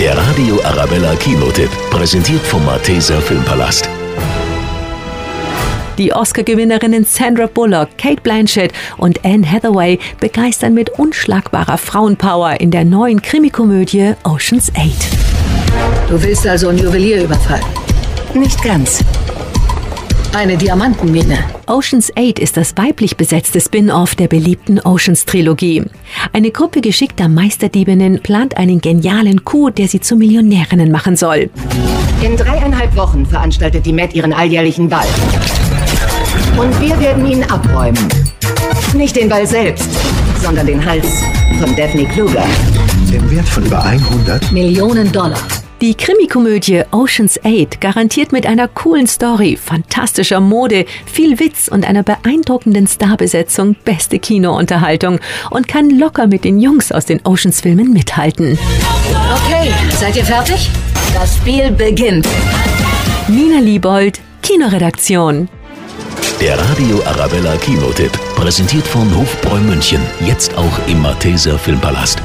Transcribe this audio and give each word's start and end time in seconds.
Der 0.00 0.16
Radio 0.16 0.60
Arabella 0.62 1.16
Kinotipp, 1.16 1.70
präsentiert 1.90 2.40
vom 2.42 2.64
Malteser 2.64 3.20
Filmpalast. 3.20 3.90
Die 5.98 6.12
Oscar-Gewinnerinnen 6.12 7.04
Sandra 7.04 7.46
Bullock, 7.46 7.88
Kate 7.98 8.22
Blanchett 8.22 8.72
und 8.96 9.24
Anne 9.24 9.50
Hathaway 9.50 9.98
begeistern 10.20 10.74
mit 10.74 10.90
unschlagbarer 10.90 11.78
Frauenpower 11.78 12.60
in 12.60 12.70
der 12.70 12.84
neuen 12.84 13.20
Krimikomödie 13.20 14.14
Ocean's 14.22 14.70
8. 14.76 16.08
Du 16.08 16.22
willst 16.22 16.46
also 16.46 16.68
einen 16.68 16.78
Juwelier 16.78 17.24
überfallen? 17.24 17.64
Nicht 18.34 18.62
ganz. 18.62 19.02
Eine 20.38 20.56
Diamantenmine. 20.56 21.36
Ocean's 21.66 22.12
8 22.16 22.38
ist 22.38 22.56
das 22.56 22.76
weiblich 22.76 23.16
besetzte 23.16 23.60
Spin-off 23.60 24.14
der 24.14 24.28
beliebten 24.28 24.78
Oceans-Trilogie. 24.78 25.82
Eine 26.32 26.52
Gruppe 26.52 26.80
geschickter 26.80 27.28
Meisterdiebinnen 27.28 28.22
plant 28.22 28.56
einen 28.56 28.80
genialen 28.80 29.44
Coup, 29.44 29.74
der 29.74 29.88
sie 29.88 29.98
zu 29.98 30.14
Millionärinnen 30.14 30.92
machen 30.92 31.16
soll. 31.16 31.50
In 32.22 32.36
dreieinhalb 32.36 32.94
Wochen 32.94 33.26
veranstaltet 33.26 33.84
die 33.84 33.92
Met 33.92 34.14
ihren 34.14 34.32
alljährlichen 34.32 34.88
Ball. 34.88 35.08
Und 36.56 36.80
wir 36.80 37.00
werden 37.00 37.26
ihn 37.26 37.42
abräumen. 37.42 38.08
Nicht 38.94 39.16
den 39.16 39.28
Ball 39.28 39.44
selbst, 39.44 39.90
sondern 40.40 40.68
den 40.68 40.86
Hals 40.86 41.24
von 41.58 41.74
Daphne 41.74 42.04
Kluger. 42.04 42.44
Im 43.12 43.28
Wert 43.28 43.48
von 43.48 43.66
über 43.66 43.84
100 43.84 44.52
Millionen 44.52 45.10
Dollar. 45.10 45.42
Die 45.80 45.94
Krimikomödie 45.94 46.82
Ocean's 46.90 47.38
8 47.44 47.80
garantiert 47.80 48.32
mit 48.32 48.46
einer 48.46 48.66
coolen 48.66 49.06
Story, 49.06 49.56
fantastischer 49.56 50.40
Mode, 50.40 50.86
viel 51.06 51.38
Witz 51.38 51.68
und 51.68 51.88
einer 51.88 52.02
beeindruckenden 52.02 52.88
Starbesetzung 52.88 53.76
beste 53.84 54.18
Kinounterhaltung 54.18 55.20
und 55.50 55.68
kann 55.68 55.90
locker 55.90 56.26
mit 56.26 56.42
den 56.42 56.58
Jungs 56.58 56.90
aus 56.90 57.04
den 57.04 57.24
Oceans-Filmen 57.24 57.92
mithalten. 57.92 58.58
Okay, 59.46 59.72
seid 59.90 60.16
ihr 60.16 60.24
fertig? 60.24 60.68
Das 61.14 61.36
Spiel 61.36 61.70
beginnt. 61.70 62.26
Nina 63.28 63.60
Liebold, 63.60 64.20
Kinoredaktion. 64.42 65.48
Der 66.40 66.58
Radio 66.58 67.00
Arabella 67.04 67.56
Kinotipp, 67.56 68.12
präsentiert 68.34 68.86
von 68.86 69.16
Hofbräu 69.16 69.60
München, 69.60 70.00
jetzt 70.26 70.56
auch 70.56 70.88
im 70.88 71.02
Malteser 71.02 71.56
Filmpalast. 71.56 72.18